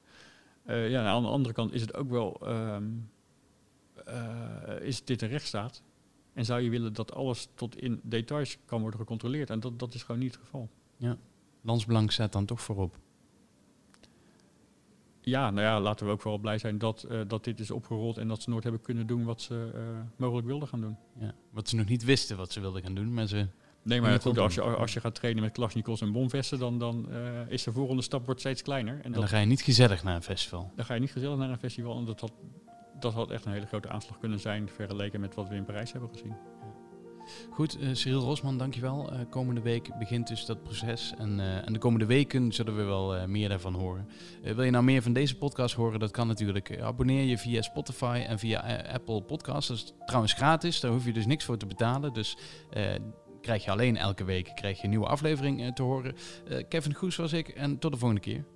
Uh, 0.66 0.90
ja, 0.90 1.06
aan 1.06 1.23
de 1.23 1.28
andere 1.28 1.54
kant 1.54 1.73
is 1.73 1.80
het 1.80 1.94
ook 1.94 2.11
wel, 2.11 2.49
um, 2.49 3.11
uh, 4.08 4.80
is 4.80 5.04
dit 5.04 5.23
een 5.23 5.28
rechtsstaat? 5.28 5.82
En 6.32 6.44
zou 6.44 6.61
je 6.61 6.70
willen 6.70 6.92
dat 6.92 7.14
alles 7.14 7.49
tot 7.54 7.80
in 7.80 8.00
details 8.02 8.58
kan 8.64 8.80
worden 8.80 9.00
gecontroleerd? 9.00 9.50
En 9.50 9.61
dat, 9.61 9.78
dat 9.78 9.94
is 9.94 10.02
gewoon 10.02 10.20
niet 10.20 10.35
het 10.35 10.44
geval. 10.44 10.68
Ja, 10.96 11.16
landsbelang 11.61 12.12
staat 12.12 12.32
dan 12.32 12.44
toch 12.44 12.61
voorop. 12.61 12.99
Ja, 15.20 15.50
nou 15.50 15.66
ja, 15.66 15.80
laten 15.80 16.06
we 16.06 16.12
ook 16.12 16.20
vooral 16.20 16.40
blij 16.40 16.58
zijn 16.58 16.78
dat, 16.78 17.06
uh, 17.11 17.20
dat 17.26 17.44
dit 17.44 17.61
is 17.61 17.70
opgerold 17.70 18.16
en 18.16 18.28
dat 18.28 18.42
ze 18.42 18.50
nooit 18.50 18.62
hebben 18.62 18.82
kunnen 18.82 19.06
doen 19.06 19.25
wat 19.25 19.40
ze 19.42 19.70
mogelijk 20.16 20.46
wilden 20.46 20.68
gaan 20.68 20.80
doen. 20.80 20.96
Ja, 21.18 21.35
wat 21.50 21.68
ze 21.68 21.76
nog 21.76 21.87
niet 21.87 22.04
wisten 22.04 22.37
wat 22.37 22.52
ze 22.52 22.61
wilden 22.61 22.82
gaan 22.82 22.94
doen, 22.94 23.14
maar 23.14 23.26
ze 23.26 23.46
Nee, 23.87 24.00
maar 24.00 24.21
goed, 24.21 24.38
als 24.38 24.55
je, 24.55 24.61
als 24.61 24.93
je 24.93 25.00
gaat 25.00 25.14
trainen 25.14 25.43
met 25.43 25.52
Klasnikos 25.52 26.00
en 26.00 26.12
bomvesten, 26.12 26.59
dan, 26.59 26.78
dan 26.78 27.07
uh, 27.11 27.16
is 27.49 27.62
de 27.62 27.73
volgende 27.73 28.02
stap 28.02 28.25
wordt 28.25 28.40
steeds 28.40 28.62
kleiner. 28.62 28.95
En, 28.95 29.02
en 29.02 29.12
dan 29.12 29.28
ga 29.28 29.38
je 29.38 29.47
niet 29.47 29.62
gezellig 29.62 30.02
naar 30.02 30.14
een 30.14 30.23
festival. 30.23 30.73
Dan 30.76 30.85
ga 30.85 30.95
je 30.95 31.00
niet 31.00 31.11
gezellig 31.11 31.37
naar 31.37 31.50
een 31.50 31.59
festival. 31.59 31.99
En 31.99 32.05
dat 32.05 32.21
had, 32.21 32.33
dat 33.00 33.12
had 33.12 33.31
echt 33.31 33.45
een 33.45 33.52
hele 33.52 33.66
grote 33.66 33.88
aanslag 33.88 34.19
kunnen 34.19 34.40
zijn, 34.40 34.69
vergeleken 34.69 35.21
met 35.21 35.35
wat 35.35 35.49
we 35.49 35.55
in 35.55 35.64
Parijs 35.64 35.93
hebben 35.93 36.11
gezien. 36.12 36.35
Goed, 37.50 37.81
uh, 37.81 37.88
Cyril 37.93 38.21
Rosman, 38.21 38.59
dankjewel. 38.59 39.12
Uh, 39.12 39.21
komende 39.31 39.61
week 39.61 39.99
begint 39.99 40.28
dus 40.28 40.45
dat 40.45 40.62
proces. 40.62 41.14
En, 41.19 41.38
uh, 41.38 41.66
en 41.66 41.73
de 41.73 41.78
komende 41.78 42.07
weken 42.07 42.52
zullen 42.52 42.76
we 42.76 42.83
wel 42.83 43.28
meer 43.28 43.49
daarvan 43.49 43.75
horen. 43.75 44.09
wil 44.43 44.62
je 44.62 44.71
nou 44.71 44.85
meer 44.85 45.02
van 45.02 45.12
deze 45.12 45.37
podcast 45.37 45.75
horen? 45.75 46.00
Dat 46.00 46.11
kan 46.11 46.26
natuurlijk. 46.26 46.81
abonneer 46.81 47.25
je 47.25 47.38
via 47.38 47.62
Spotify 47.62 48.25
en 48.28 48.38
via 48.38 48.83
Apple 48.93 49.23
Podcasts. 49.23 49.69
Dat 49.69 49.76
is 49.76 49.93
trouwens 50.05 50.33
gratis. 50.33 50.81
Daar 50.81 50.90
hoef 50.90 51.05
je 51.05 51.12
dus 51.12 51.26
niks 51.26 51.45
voor 51.45 51.57
te 51.57 51.66
betalen. 51.66 52.12
Dus 52.12 52.37
krijg 53.47 53.65
je 53.65 53.71
alleen 53.71 53.97
elke 53.97 54.25
week 54.25 54.50
krijg 54.55 54.76
je 54.76 54.85
een 54.85 54.91
nieuwe 54.91 55.07
aflevering 55.07 55.75
te 55.75 55.83
horen. 55.83 56.15
Kevin 56.69 56.95
Goes 56.95 57.17
was 57.17 57.33
ik 57.33 57.49
en 57.49 57.79
tot 57.79 57.93
de 57.93 57.99
volgende 57.99 58.23
keer. 58.23 58.56